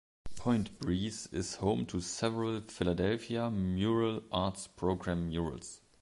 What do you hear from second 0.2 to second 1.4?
Point Breeze